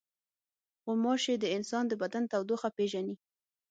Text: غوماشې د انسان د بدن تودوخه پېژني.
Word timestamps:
غوماشې 0.83 1.35
د 1.39 1.45
انسان 1.55 1.83
د 1.87 1.93
بدن 2.01 2.23
تودوخه 2.31 2.69
پېژني. 2.77 3.15